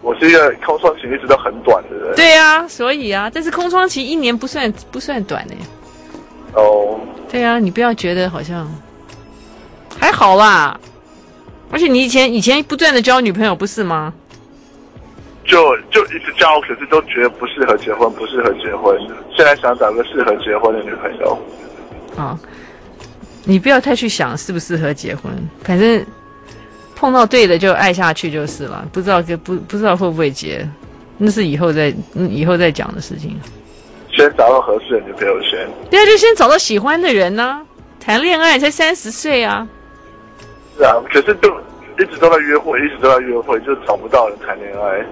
[0.01, 2.15] 我是一个空窗期一直都很短的人。
[2.15, 5.53] 对啊，所以啊，但是空窗期一年不算不算短呢。
[6.53, 6.99] 哦，
[7.31, 8.69] 对啊，你不要觉得好像
[9.97, 10.79] 还好啦。
[11.71, 14.13] 而且你以前以前不断的交女朋友不是吗？
[15.45, 18.97] 就就一直交，可是都觉得不适合结婚，不适合结婚。
[19.35, 21.37] 现在想找个适合结婚的女朋友。
[22.17, 22.37] 啊，
[23.43, 25.31] 你不要太去想适不适合结婚，
[25.63, 26.03] 反正
[26.95, 28.87] 碰到对的就爱下去就是了。
[28.91, 30.67] 不知道不不知道会不会结，
[31.17, 33.39] 那是以后再以后再讲的事情。
[34.11, 35.67] 先找到合适的女朋友先。
[35.89, 37.61] 对啊，就先找到喜欢的人呢、啊。
[37.99, 39.67] 谈恋爱才三十岁啊。
[40.77, 41.49] 是啊，可是就
[41.99, 45.05] 一直都在约会，一直都在约会，就找不到人谈恋爱。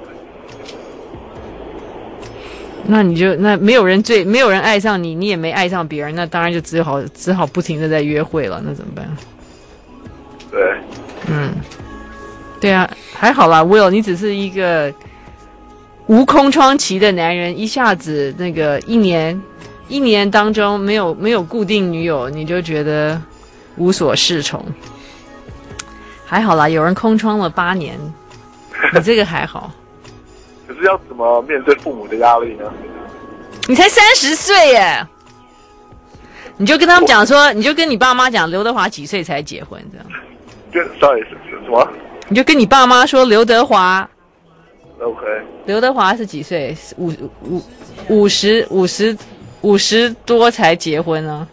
[2.86, 8.62] 那你就那没有人最没有人爱上你，你也没爱上别人，那当然就只好只好不停的在约会了。
[8.65, 9.08] 那怎么办？
[10.52, 10.78] 对，
[11.28, 11.52] 嗯，
[12.60, 14.93] 对啊，还好啦，Will，你只是一个
[16.08, 19.41] 无空窗期的男人，一下子那个一年
[19.88, 23.19] 一年当中没有没有固定女友，你就觉得
[23.78, 24.63] 无所适从。
[26.26, 27.98] 还好啦，有人空窗了八年，
[28.93, 29.72] 你这个还好。
[30.86, 32.72] 要怎么面对父母的压力呢？
[33.67, 35.08] 你才三十岁耶，
[36.58, 40.08] 你就跟他们讲说，你就跟你爸妈讲，刘德华几岁才结婚这样？
[40.72, 41.88] 跟 sorry 是什么？
[42.28, 44.10] 你就跟你爸妈说，刘德华
[45.00, 45.26] ，OK，
[45.65, 46.76] 刘德华是几岁？
[46.98, 47.62] 五五
[48.10, 49.17] 五十五十
[49.62, 51.48] 五十多才结婚呢？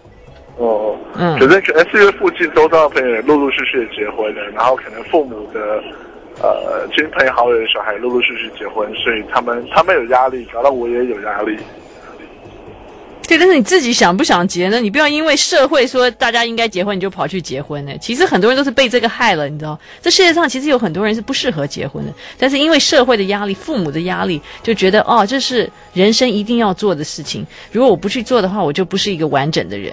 [0.57, 5.81] 哦，嗯，可是可能是因为附近周遭的朋友陆陆续续结婚了，然后可能父母的。
[6.43, 11.57] 呃，亲朋好友的小孩陆陆续续结婚，所以他们他们有压力，搞到我也有压力。
[13.29, 14.81] 对，但是你自己想不想结呢？
[14.81, 17.93] 你不要因为社会说大家应该结婚，你就跑去结婚呢。
[18.01, 19.79] 其实很多人都是被这个害了，你知道？
[20.01, 27.47] 这世界上其实有很多人是不适合结婚的，但是因为社会的压力、父母的压力，就觉得哦，这是人生一定要做的事情。
[27.71, 29.93] 如果我不去做的话，我就不是一个完整的人。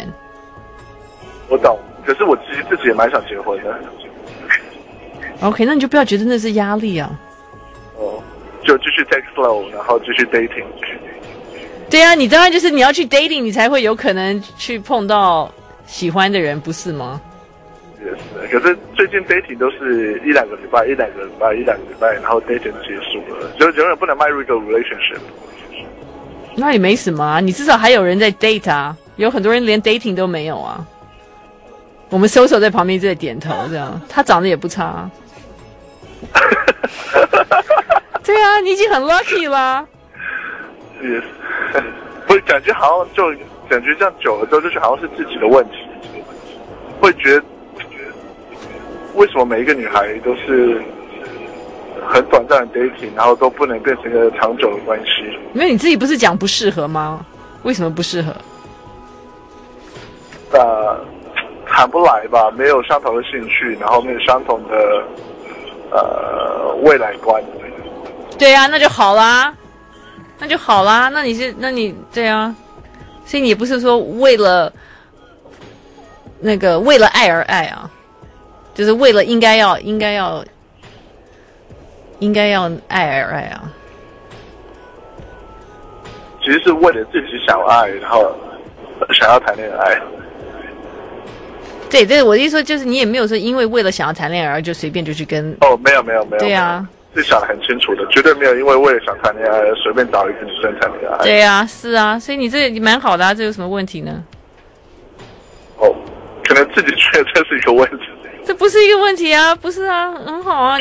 [1.50, 3.80] 我懂，可是我其实自己也蛮想结婚的。
[5.42, 7.10] OK，那你就不要觉得那是压力啊。
[7.96, 8.22] 哦，
[8.64, 10.66] 就继续 take slow，然后继续 dating。
[11.90, 15.50] 对啊，你当然就是你要去 dating，你才会有可能去碰到
[15.86, 17.22] 喜欢的人，不是吗？
[18.00, 25.20] 也是，可是最近 dating 都是一两个礼拜，一两个礼拜，一两个礼拜，然后 dating 结束了，就永远不能迈入一个 relationship。
[26.56, 30.86] 那也没什么啊，你至少还有人在 date 啊，有很多人连 dating 都没有啊。
[32.10, 35.12] 我们 Soso 在旁边在点头，这样他长得也不差啊。
[38.24, 39.86] 对啊，你已经很 lucky 啦。
[41.02, 41.24] 也是，
[42.28, 43.30] 不是感觉好像就
[43.70, 45.78] 感觉这样久了之后，就是好像是自己的问题，
[47.00, 47.44] 会觉得
[49.14, 50.82] 为什么每一个女孩都是
[52.08, 55.38] 很短暂的 dating，然后都不能变成一个长久的关系？
[55.54, 57.26] 因为你自己不是讲不适合吗？
[57.64, 58.34] 为什么不适合？
[60.52, 61.00] 呃，
[61.68, 65.04] 谈不来吧，没有相同的兴趣，然后没有相同的
[65.92, 67.44] 呃未来观。
[68.38, 69.54] 对啊，那就好啦，
[70.40, 71.10] 那就好啦。
[71.10, 72.56] 那你是，那你对啊，
[73.26, 74.72] 所以你不是说为了
[76.40, 77.90] 那个为了爱而爱啊，
[78.76, 80.46] 就是为了应该要应该要
[82.20, 83.74] 应该要爱而爱啊。
[86.42, 88.32] 其实是为了自己想爱，然后
[89.14, 90.00] 想要谈恋爱。
[91.90, 96.88] 对对，我的意思说就是你也没有说因为为了想要谈恋爱而就随便就去跟哦，没有没有没有，对啊。
[97.16, 101.18] 是想得很清楚的，绝对没有因为为了想谈恋爱而随便找一个女生谈恋爱。
[101.24, 104.24] 对啊，是啊，所以你这蛮好的啊，这有什么问题呢？
[105.78, 105.96] 哦，
[106.44, 108.06] 可能自己觉得这是一个问题。
[108.46, 110.78] 这不是一个问题啊，不是啊，很好啊。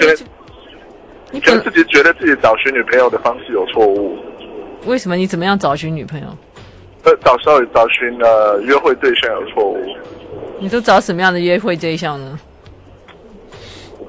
[1.31, 4.19] 你可能自己觉得自己找寻女朋友的方式有错误。
[4.85, 5.17] 为什么？
[5.17, 6.27] 你怎么样找寻女朋友？
[7.05, 9.97] 呃，找时候找寻呃约会对象有错误。
[10.59, 12.39] 你都找什么样的约会对象呢？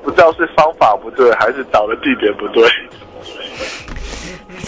[0.04, 2.68] 不知道是方法不对，还是找的地点不对。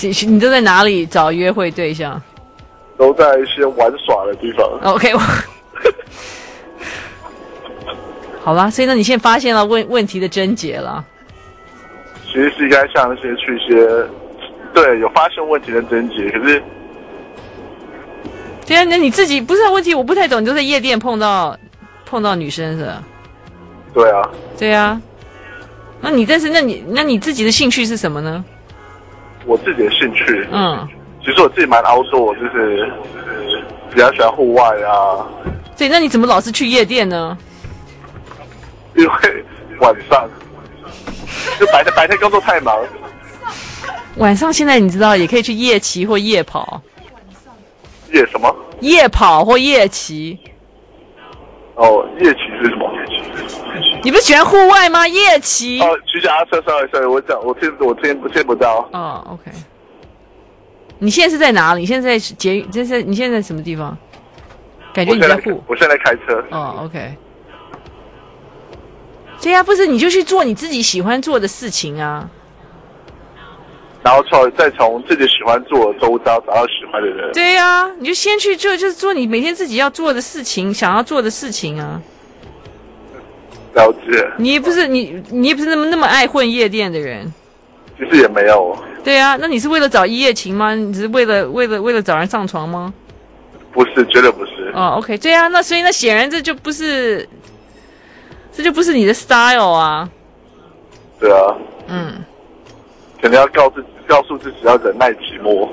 [0.01, 2.21] 你你都在哪里找约会对象？
[2.97, 4.67] 都在一些玩耍的地方。
[4.83, 5.19] OK，我
[8.43, 11.03] 好吧，所以呢，你现在发现了问问题的症结了。
[12.25, 13.87] 其实是应该像那些去一些，
[14.73, 16.61] 对，有发现问题的症结，可是，
[18.67, 21.57] 对啊，那你自己不是问题，我不太懂，你都在夜店碰到
[22.09, 23.03] 碰到女生是吧？
[23.93, 24.99] 对啊，对啊。
[26.01, 28.43] 那你但是那你那你自己的兴趣是什么呢？
[29.45, 30.87] 我自己的兴趣，嗯，
[31.23, 32.91] 其实我自己蛮 outdoor，就是
[33.91, 35.27] 比较喜欢户外啊。
[35.77, 37.37] 对，那你怎么老是去夜店呢？
[38.95, 39.45] 因为
[39.79, 40.27] 晚上
[41.59, 42.77] 就白天白天工作太忙，
[44.17, 46.81] 晚上现在你知道也可以去夜骑或夜跑，
[48.11, 48.53] 夜什么？
[48.81, 50.39] 夜跑或夜骑。
[51.79, 52.91] 哦，夜骑是什么？
[52.93, 53.05] 夜
[53.47, 53.99] 骑。
[54.03, 55.07] 你不是喜欢户外吗？
[55.07, 55.79] 夜骑。
[55.81, 58.87] 哦，骑脚踏车，sorry，sorry，我讲，我听，我听不听不到。
[58.91, 59.51] 哦，OK。
[60.99, 61.81] 你现在是在哪里？
[61.81, 63.97] 你现在在捷，这是你现在在什么地方？
[64.93, 65.63] 感觉你在户。
[65.67, 66.43] 我现在在开车。
[66.51, 67.15] 哦，OK。
[69.41, 72.29] 对呀，不是，你就去做你自己喜欢做的事情啊。
[74.03, 77.31] 然后从再从自己喜欢做周遭找到喜欢的人。
[77.33, 82.01] 对呀，你就先去做，就是做你每天自己要做的事情，想要做的事情啊。
[83.73, 84.27] 了解。
[84.37, 87.31] 你也不是你，你也不是那么那么爱混夜店的人。
[87.97, 88.77] 其实也没有。
[89.03, 90.73] 对啊，那你是为了找一夜情吗？
[90.73, 92.93] 你只是为了为了为了找人上床吗？
[93.71, 94.71] 不是，绝对不是。
[94.73, 97.27] 哦，OK，对啊，那所以那显然这就不是。
[98.51, 100.09] 这就不是你的 style 啊！
[101.17, 101.55] 对啊，
[101.87, 102.13] 嗯，
[103.21, 105.69] 肯定要告诉告诉自己要忍耐寂寞。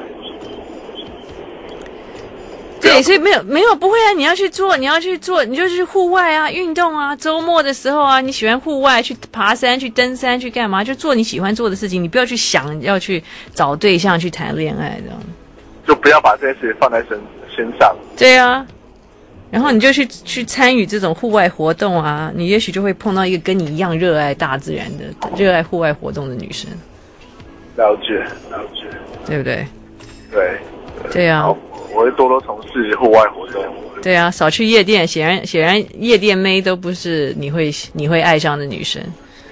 [2.78, 4.12] 对，所以没有没有不会啊！
[4.16, 10.84] 你要去做，你要去做，你就去户外啊，运动啊，周末的时候啊，你喜欢户外去爬山、去登山、去干嘛？
[10.84, 13.22] 就做你喜欢做的事情，你不要去想要去
[13.54, 15.18] 找对象去谈恋爱这样。
[15.86, 17.18] 就不要把这些事情放在身
[17.54, 17.96] 身上。
[18.16, 18.64] 对啊。
[19.50, 25.04] 然后你就去去参与这种户外活动啊，你也许就会碰到一个跟你一样热爱大自然的、
[25.36, 26.70] 热爱户外活动的女生。
[27.76, 28.14] 了解，
[28.50, 28.86] 了解，
[29.26, 29.66] 对不对？
[30.32, 30.58] 对，
[31.12, 31.54] 对啊。
[31.94, 33.64] 我会多多从事户外活动。
[34.02, 35.06] 对啊，少去夜店。
[35.06, 39.02] 显然，显然夜店妹都不是你会你会爱上的女生。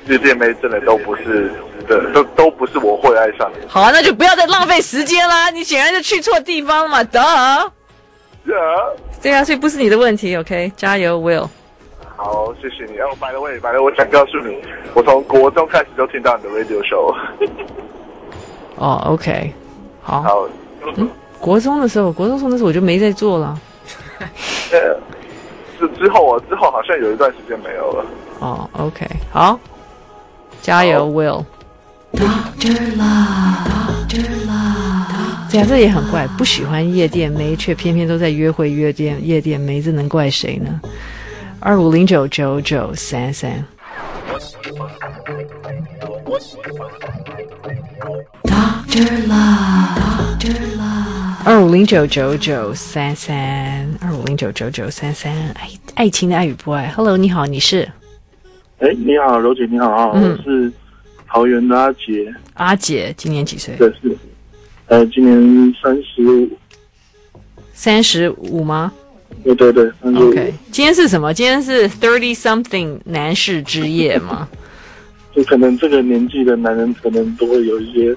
[0.08, 1.50] 夜店妹真的都不是，
[1.88, 3.60] 对，都都不是我会爱上的。
[3.66, 5.48] 好啊，那就不要再浪费时间啦！
[5.48, 7.20] 你显然就去错地方了嘛，得。
[9.22, 10.70] 对啊，所以不是你的问题，OK？
[10.76, 11.48] 加油，Will。
[12.14, 12.98] 好，谢谢你。
[12.98, 14.58] 哦，by the way，by the way，我想告诉你，
[14.92, 17.14] 我从国中开始就听到你的 radio show。
[18.76, 19.52] 哦，OK，
[20.02, 20.22] 好。
[20.22, 20.48] 好。
[20.96, 21.08] 嗯，
[21.40, 23.58] 国中的时候，国中时候那时候我就没在做了。
[24.70, 25.00] 呃，
[25.78, 28.04] 之之后啊，之后好像有一段时间没有了。
[28.40, 29.58] 哦，OK，好，
[30.60, 31.44] 加油，Will。
[32.12, 35.50] Doctor Love，Doctor Love。
[35.50, 40.80] 对啊，这也很怪，不喜欢夜店没，却偏偏都在约会夜店夜店没，这能怪谁呢？
[41.60, 43.64] 二五零九九九三三。
[48.94, 51.44] Doctor Love，Doctor Love。
[51.44, 55.34] 二五零九九九三三，二五零九九九三三。
[55.54, 56.86] 爱爱情的爱与不爱。
[56.94, 57.90] Hello，你好，你是？
[58.78, 60.72] 哎，你好，柔姐，你好啊，嗯、我是。
[61.26, 63.74] 桃园的阿杰，阿杰今年几岁？
[63.74, 64.16] 对，是，
[64.86, 66.48] 呃，今年三十五，
[67.72, 68.92] 三十五吗？
[69.42, 70.54] 对对对，OK。
[70.70, 71.34] 今天是什么？
[71.34, 74.48] 今天是 thirty something 男士之夜吗？
[75.34, 78.16] 就可能这个年纪的男人，可能都会有一些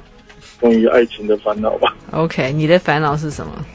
[0.59, 1.95] 关于爱情的烦恼吧。
[2.11, 3.65] OK，你的烦恼是什么？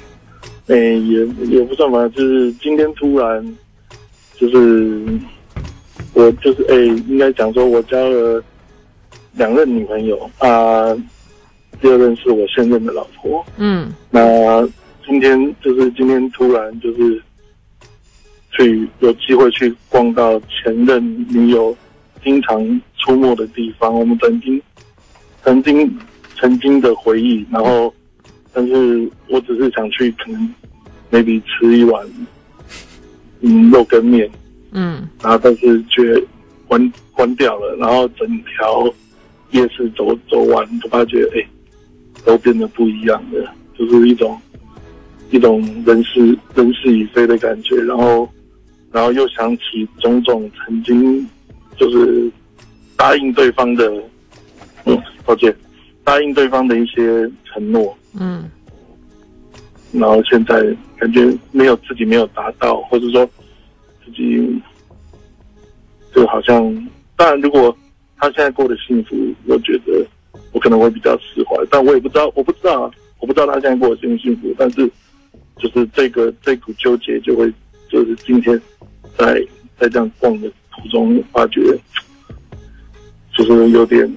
[0.68, 3.56] 哎，也也不算吧，就是今天突然，
[4.36, 5.02] 就是
[6.14, 6.76] 我就是哎，
[7.08, 8.42] 应该讲说，我交了。
[9.34, 10.94] 两任女朋友啊，
[11.80, 13.42] 第二任是我现任的老婆。
[13.56, 14.60] 嗯，那
[15.06, 17.22] 今天就是今天突然就是
[18.50, 21.74] 去有机会去逛到前任女友
[22.22, 22.62] 经常
[22.98, 24.60] 出没的地方，我们曾经
[25.42, 25.98] 曾经
[26.42, 27.46] 曾经的回忆。
[27.50, 27.94] 然后，
[28.52, 30.54] 但是我只是想去可能
[31.10, 32.06] maybe 吃一碗
[33.40, 34.30] 嗯肉羹面。
[34.72, 36.22] 嗯，然后但是却
[36.66, 38.92] 关关掉了，然后整条。
[39.52, 41.48] 夜市走走完，就发觉哎、欸，
[42.24, 44.40] 都变得不一样了，就是一种
[45.30, 47.76] 一种人事人事已非的感觉。
[47.82, 48.26] 然后，
[48.90, 51.28] 然后又想起种种曾经
[51.76, 52.32] 就是
[52.96, 53.92] 答应对方的，
[54.86, 55.54] 嗯，抱歉，
[56.04, 58.50] 答应对方的一些承诺，嗯，
[59.92, 60.62] 然后现在
[60.96, 63.28] 感觉没有自己没有达到，或者说
[64.04, 64.60] 自己
[66.14, 67.76] 就好像，当然如果。
[68.24, 69.16] 他现在过得幸福，
[69.48, 70.06] 我觉得
[70.52, 74.54] 我可能会比较释怀，但我也不知道，我不知道啊，我不知道他现在过得幸不幸福。
[74.56, 74.88] 但是，
[75.58, 77.52] 就是这个这股纠结，就会
[77.90, 78.56] 就是今天
[79.18, 79.44] 在
[79.76, 81.60] 在这样逛的途中，发觉
[83.36, 84.08] 就是有点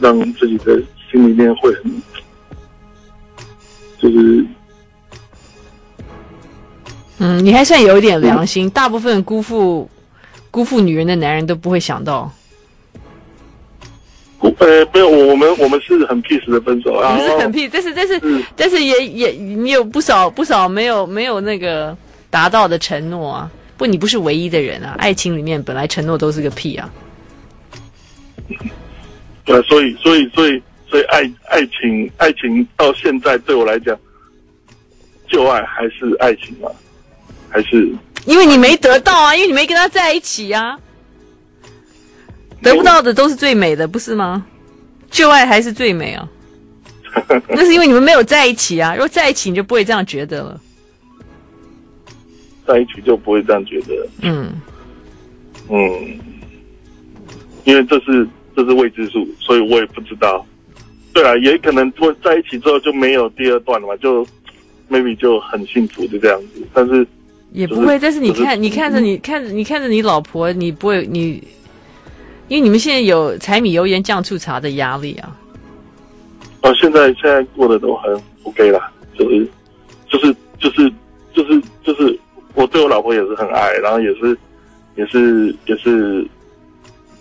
[0.00, 0.80] 让自己的
[1.10, 2.02] 心里面会很，
[3.98, 4.46] 就是，
[7.18, 8.66] 嗯，你还算有一点良心。
[8.66, 9.88] 嗯、大部分辜负
[10.50, 12.32] 辜负女人的男人都不会想到。
[14.58, 21.96] 呃，没有，我们我们是很 peace 的分手啊，不是很 peace，但是但是、嗯、但是也也你有不少不少没有没有那个
[22.28, 26.90] 达到的承诺啊，不，你不是唯一的人啊，爱情里面本来承诺都是个屁啊，
[29.50, 33.98] 对，所以所以所以所以爱爱情爱情到现在对我来讲，
[35.28, 36.70] 旧爱还是爱情吗？
[37.48, 37.92] 还是
[38.26, 40.78] 因为你没得到啊，因为你没跟他在一起啊，
[42.62, 44.46] 得不到的都是最美的，不是吗？
[45.10, 46.28] 旧爱还是最美啊，
[47.50, 48.94] 那是因为你们没有在一起啊。
[48.94, 50.60] 如果在一起，你就不会这样觉得了。
[52.64, 54.06] 在一起就不会这样觉得。
[54.22, 54.52] 嗯
[55.68, 56.18] 嗯，
[57.64, 58.24] 因为这是
[58.64, 60.44] 这是未知数，所以我也不知道。
[61.12, 64.26] 对啊，也可能会在一起之后就没有第二段了嘛，就
[64.90, 66.62] maybe 就很幸福就这样子。
[66.72, 67.06] 但是
[67.52, 71.42] 也不会，但是你看，你看着你看着你看着你老婆，你不会你。
[72.48, 75.36] 因为你们现在有柴米油盐酱醋茶的压力啊！
[76.62, 79.48] 哦，现在现在过得都很 OK 啦，就是
[80.08, 80.92] 就是就是
[81.32, 82.18] 就是就是
[82.54, 84.36] 我对我老婆也是很爱，然后也是
[84.96, 86.26] 也是也是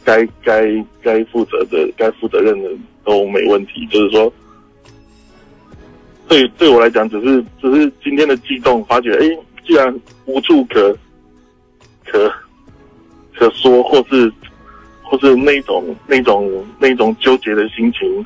[0.10, 2.70] 该该该负责的该负责任的
[3.04, 4.32] 都没问题，就是说
[6.28, 9.94] 对对我来讲，只是只是今天的激动，发觉哎，既然
[10.26, 10.98] 无处可
[12.06, 12.32] 可
[13.36, 14.32] 可说，或是。
[15.12, 18.24] 或是那种那种那种纠结的心情，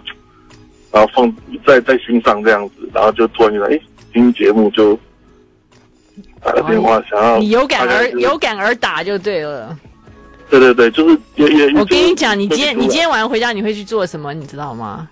[0.92, 1.34] 然后放
[1.66, 3.80] 在在心上这样子，然后就突然觉得，哎，
[4.12, 5.00] 听节目就
[6.44, 9.80] 打个电话，想要你有感而有感而打就对了。
[10.60, 11.74] 对对对，就是也也。
[11.80, 14.34] 我跟你讲，你今天你今天晚上回家你会去做什么？
[14.34, 15.10] 你知道吗？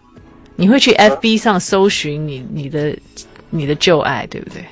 [0.55, 2.95] 你会去 FB 上搜寻你你的
[3.49, 4.63] 你的旧爱，对不对？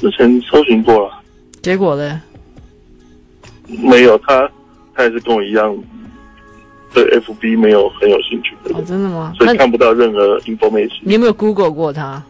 [0.00, 1.20] 之前搜寻过了，
[1.60, 2.22] 结果呢？
[3.66, 4.50] 没有他。
[4.94, 5.74] 他也是跟我一样，
[6.92, 8.76] 对 FB 没有很有兴趣的。
[8.76, 9.32] 哦，真的吗？
[9.38, 10.98] 所以看不到任何 information。
[11.00, 12.22] 你有没有 Google 过他？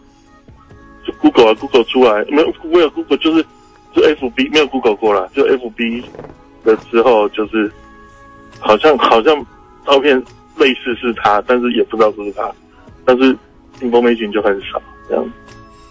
[1.05, 2.55] 就 Google 啊，Google 出来没有？
[2.70, 3.45] 没有 Google 就是
[3.93, 6.05] 就 FB 没有 Google 过了，就 FB
[6.65, 7.71] 的之后就是
[8.59, 9.47] 好像好像
[9.87, 10.17] 照片
[10.57, 12.51] 类似是他，但是也不知道是不是他，
[13.05, 13.37] 但是
[13.81, 15.25] information 就很少这样。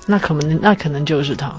[0.07, 1.53] 那可能那可能就是他。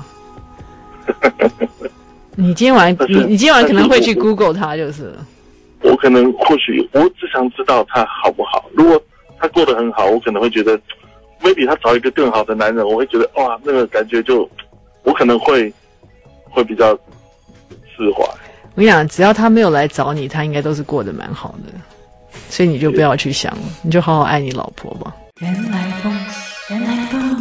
[2.34, 5.12] 你今天晚，你你今天晚可能会去 Google 他，就是。
[5.82, 8.70] 我可能或许我只想知道他好不好。
[8.72, 9.02] 如果
[9.38, 10.78] 他过得很好，我可能会觉得
[11.42, 14.48] ，maybe 他找一个更好的男人，我会觉得哇，那个感觉就，
[15.02, 15.72] 我可能会
[16.48, 16.94] 会比较
[17.96, 18.24] 释怀。
[18.74, 21.72] 我跟你讲，只要他没有来找你，他应该都是过得蛮好的，
[22.48, 25.14] 所以你就不要去想了，你就好好爱你老婆吧。
[25.40, 26.12] 原来风，
[26.70, 27.31] 原来风。